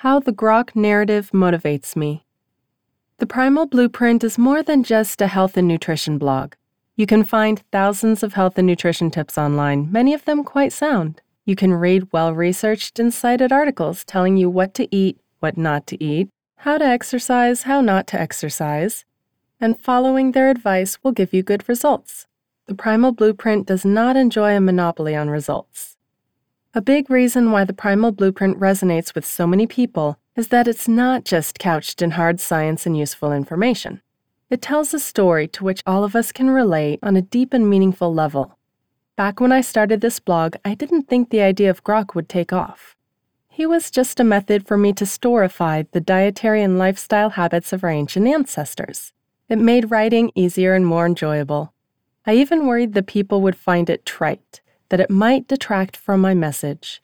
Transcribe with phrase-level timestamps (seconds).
[0.00, 2.26] How the Grok Narrative Motivates Me.
[3.16, 6.52] The Primal Blueprint is more than just a health and nutrition blog.
[6.96, 11.22] You can find thousands of health and nutrition tips online, many of them quite sound.
[11.46, 15.86] You can read well researched and cited articles telling you what to eat, what not
[15.86, 19.06] to eat, how to exercise, how not to exercise,
[19.58, 22.26] and following their advice will give you good results.
[22.66, 25.95] The Primal Blueprint does not enjoy a monopoly on results.
[26.76, 30.86] A big reason why the Primal Blueprint resonates with so many people is that it's
[30.86, 34.02] not just couched in hard science and useful information.
[34.50, 37.70] It tells a story to which all of us can relate on a deep and
[37.70, 38.58] meaningful level.
[39.16, 42.52] Back when I started this blog, I didn't think the idea of grok would take
[42.52, 42.94] off.
[43.48, 47.84] He was just a method for me to storify the dietary and lifestyle habits of
[47.84, 49.14] our ancient ancestors.
[49.48, 51.72] It made writing easier and more enjoyable.
[52.26, 56.34] I even worried that people would find it trite, that it might detract from my
[56.34, 57.02] message.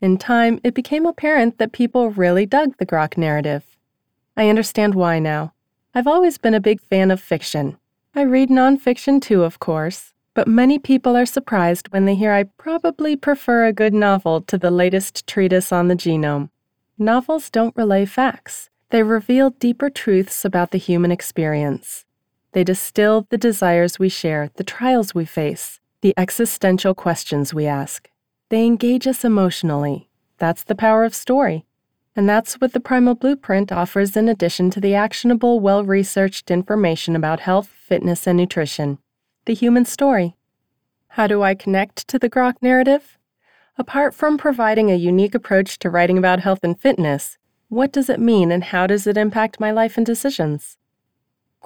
[0.00, 3.64] In time, it became apparent that people really dug the Grok narrative.
[4.36, 5.52] I understand why now.
[5.94, 7.78] I've always been a big fan of fiction.
[8.14, 12.44] I read nonfiction too, of course, but many people are surprised when they hear I
[12.44, 16.50] probably prefer a good novel to the latest treatise on the genome.
[16.98, 22.04] Novels don't relay facts, they reveal deeper truths about the human experience.
[22.52, 28.10] They distill the desires we share, the trials we face, the existential questions we ask.
[28.50, 30.10] They engage us emotionally.
[30.36, 31.64] That's the power of story.
[32.14, 37.16] And that's what the Primal Blueprint offers in addition to the actionable, well researched information
[37.16, 38.98] about health, fitness, and nutrition.
[39.46, 40.36] The human story.
[41.08, 43.16] How do I connect to the Grok narrative?
[43.78, 47.38] Apart from providing a unique approach to writing about health and fitness,
[47.70, 50.76] what does it mean and how does it impact my life and decisions?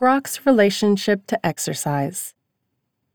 [0.00, 2.34] Grok's relationship to exercise.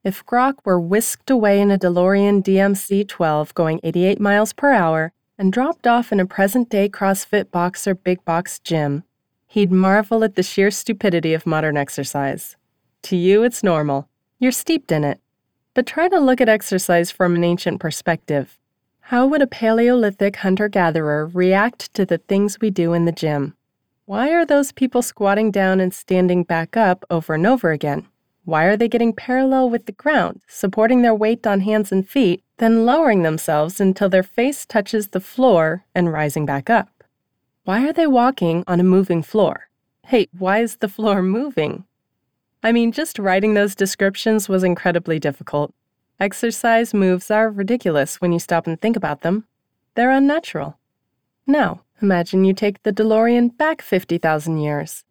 [0.04, 5.14] If Grok were whisked away in a DeLorean DMC 12 going 88 miles per hour
[5.38, 9.06] and dropped off in a present day CrossFit box or big box gym,
[9.48, 12.58] he'd marvel at the sheer stupidity of modern exercise.
[13.04, 14.10] To you, it's normal.
[14.40, 15.22] You're steeped in it.
[15.74, 18.60] But try to look at exercise from an ancient perspective.
[19.08, 23.56] How would a Paleolithic hunter gatherer react to the things we do in the gym?
[24.04, 28.08] Why are those people squatting down and standing back up over and over again?
[28.46, 32.44] Why are they getting parallel with the ground, supporting their weight on hands and feet,
[32.58, 37.04] then lowering themselves until their face touches the floor and rising back up?
[37.64, 39.70] Why are they walking on a moving floor?
[40.08, 41.86] Hey, why is the floor moving?
[42.62, 45.74] I mean, just writing those descriptions was incredibly difficult.
[46.20, 49.48] Exercise moves are ridiculous when you stop and think about them.
[49.96, 50.78] They're unnatural.
[51.48, 55.06] Now, imagine you take the DeLorean back 50,000 years.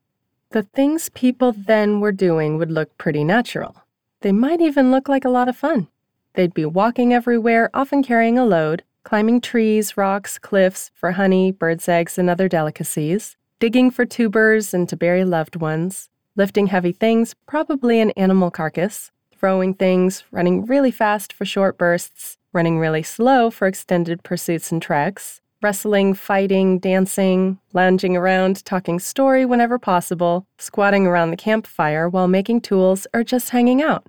[0.52, 3.74] The things people then were doing would look pretty natural.
[4.20, 5.88] They might even look like a lot of fun.
[6.34, 11.88] They'd be walking everywhere, often carrying a load, climbing trees, rocks, cliffs for honey, birds'
[11.88, 17.34] eggs, and other delicacies, digging for tubers and to bury loved ones, lifting heavy things,
[17.46, 23.50] probably an animal carcass, throwing things, running really fast for short bursts, running really slow
[23.50, 31.06] for extended pursuits and treks, wrestling, fighting, dancing, lounging around, talking story whenever possible, squatting
[31.06, 34.06] around the campfire while making tools, or just hanging out.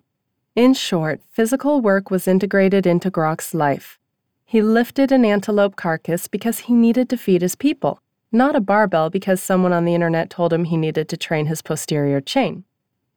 [0.56, 4.00] In short, physical work was integrated into Grok's life.
[4.46, 8.00] He lifted an antelope carcass because he needed to feed his people,
[8.31, 11.62] not a barbell because someone on the internet told him he needed to train his
[11.62, 12.63] posterior chain.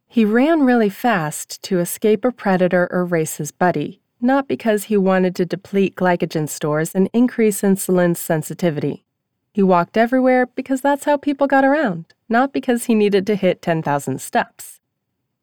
[0.09, 4.97] He ran really fast to escape a predator or race his buddy, not because he
[4.97, 9.05] wanted to deplete glycogen stores and increase insulin sensitivity.
[9.53, 13.63] He walked everywhere because that's how people got around, not because he needed to hit
[13.63, 14.81] 10,000 steps.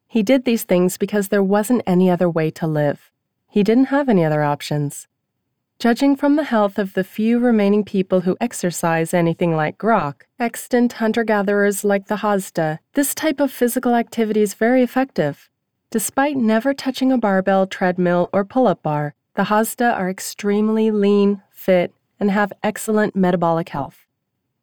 [0.07, 3.11] He did these things because there wasn't any other way to live.
[3.49, 5.07] He didn't have any other options.
[5.79, 10.93] Judging from the health of the few remaining people who exercise anything like grok, extant
[10.93, 15.49] hunter gatherers like the Hadza, this type of physical activity is very effective.
[15.93, 21.43] Despite never touching a barbell, treadmill, or pull up bar, the Hadza are extremely lean,
[21.51, 24.07] fit, and have excellent metabolic health.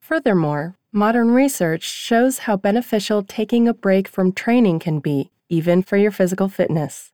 [0.01, 5.97] Furthermore, modern research shows how beneficial taking a break from training can be, even for
[5.97, 7.13] your physical fitness.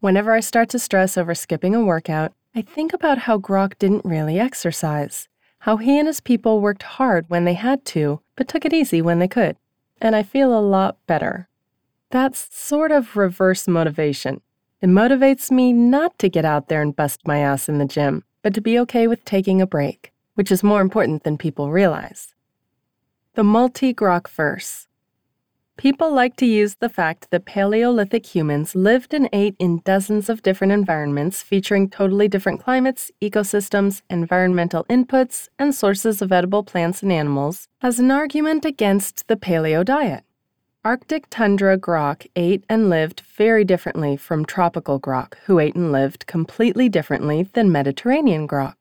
[0.00, 4.06] Whenever I start to stress over skipping a workout, I think about how Grok didn't
[4.06, 8.64] really exercise, how he and his people worked hard when they had to, but took
[8.64, 9.58] it easy when they could.
[10.00, 11.50] And I feel a lot better.
[12.10, 14.40] That's sort of reverse motivation.
[14.80, 18.24] It motivates me not to get out there and bust my ass in the gym,
[18.42, 22.34] but to be okay with taking a break, which is more important than people realize.
[23.34, 24.86] The multi Grok verse.
[25.76, 30.42] People like to use the fact that Paleolithic humans lived and ate in dozens of
[30.42, 37.10] different environments featuring totally different climates, ecosystems, environmental inputs, and sources of edible plants and
[37.10, 40.22] animals as an argument against the paleo diet.
[40.84, 46.26] Arctic tundra grok ate and lived very differently from tropical grok, who ate and lived
[46.26, 48.74] completely differently than Mediterranean grok.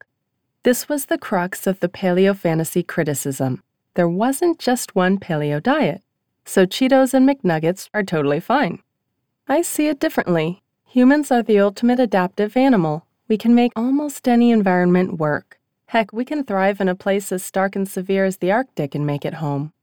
[0.63, 3.63] This was the crux of the paleo fantasy criticism.
[3.93, 6.03] There wasn't just one paleo diet
[6.45, 8.79] so Cheetos and McNuggets are totally fine.
[9.47, 10.61] I see it differently.
[10.87, 13.05] Humans are the ultimate adaptive animal.
[13.27, 15.59] We can make almost any environment work.
[15.87, 19.05] Heck, we can thrive in a place as stark and severe as the Arctic and
[19.05, 19.73] make it home.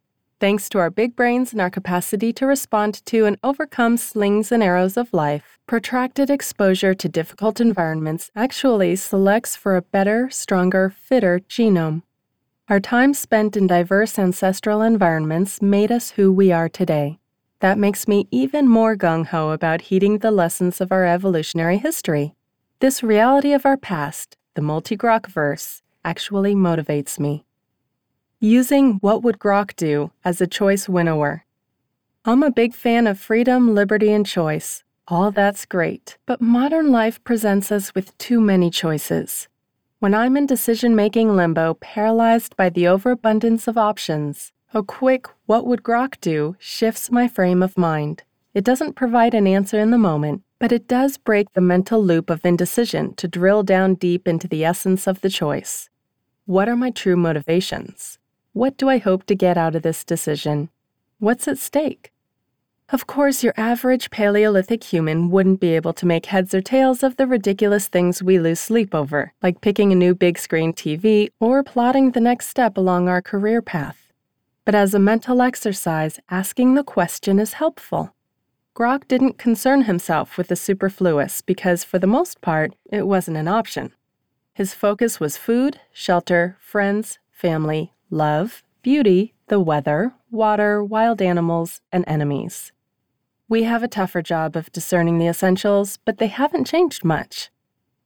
[0.41, 4.63] Thanks to our big brains and our capacity to respond to and overcome slings and
[4.63, 11.41] arrows of life, protracted exposure to difficult environments actually selects for a better, stronger, fitter
[11.41, 12.05] genome.
[12.71, 17.19] Our time spent in diverse ancestral environments made us who we are today.
[17.59, 22.35] That makes me even more gung ho about heeding the lessons of our evolutionary history.
[22.79, 27.45] This reality of our past, the multi verse, actually motivates me.
[28.43, 31.45] Using What Would Grok Do as a choice winnower.
[32.25, 34.83] I'm a big fan of freedom, liberty, and choice.
[35.09, 39.47] All that's great, but modern life presents us with too many choices.
[39.99, 45.67] When I'm in decision making limbo, paralyzed by the overabundance of options, a quick, what
[45.67, 48.23] would Grok do, shifts my frame of mind.
[48.55, 52.31] It doesn't provide an answer in the moment, but it does break the mental loop
[52.31, 55.91] of indecision to drill down deep into the essence of the choice.
[56.47, 58.19] What are my true motivations?
[58.61, 60.69] What do I hope to get out of this decision?
[61.19, 62.13] What's at stake?
[62.91, 67.17] Of course, your average Paleolithic human wouldn't be able to make heads or tails of
[67.17, 71.63] the ridiculous things we lose sleep over, like picking a new big screen TV or
[71.63, 74.13] plotting the next step along our career path.
[74.67, 78.15] But as a mental exercise, asking the question is helpful.
[78.77, 83.49] Grok didn't concern himself with the superfluous because, for the most part, it wasn't an
[83.49, 83.95] option.
[84.53, 92.05] His focus was food, shelter, friends, family, love, beauty, the weather, water, wild animals, and
[92.07, 92.73] enemies.
[93.49, 97.51] We have a tougher job of discerning the essentials, but they haven't changed much.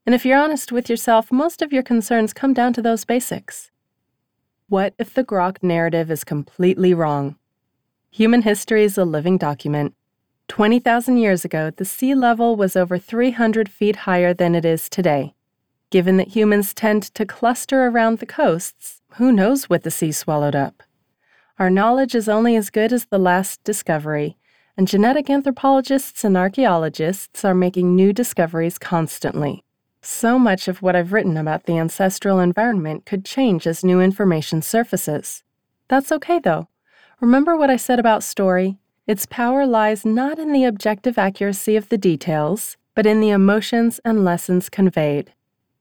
[0.06, 3.70] And if you're honest with yourself, most of your concerns come down to those basics.
[4.68, 7.36] What if the Grok narrative is completely wrong?
[8.10, 9.94] Human history is a living document.
[10.48, 15.34] 20,000 years ago, the sea level was over 300 feet higher than it is today.
[15.90, 20.56] Given that humans tend to cluster around the coasts, who knows what the sea swallowed
[20.56, 20.82] up?
[21.58, 24.36] Our knowledge is only as good as the last discovery,
[24.76, 29.62] and genetic anthropologists and archaeologists are making new discoveries constantly.
[30.02, 34.62] So much of what I've written about the ancestral environment could change as new information
[34.62, 35.44] surfaces.
[35.88, 36.68] That's okay, though.
[37.20, 38.78] Remember what I said about story?
[39.06, 44.00] Its power lies not in the objective accuracy of the details, but in the emotions
[44.04, 45.32] and lessons conveyed.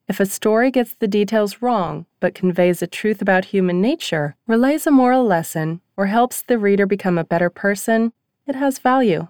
[0.06, 4.86] If a story gets the details wrong, but conveys a truth about human nature, relays
[4.86, 8.12] a moral lesson, or helps the reader become a better person,
[8.46, 9.28] it has value.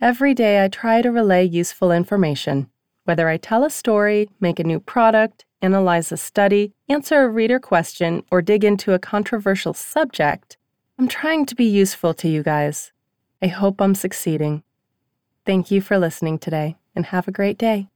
[0.00, 2.68] Every day I try to relay useful information.
[3.04, 7.60] Whether I tell a story, make a new product, analyze a study, answer a reader
[7.60, 10.56] question, or dig into a controversial subject,
[10.98, 12.92] I'm trying to be useful to you guys.
[13.40, 14.64] I hope I'm succeeding.
[15.46, 17.91] Thank you for listening today, and have a great day.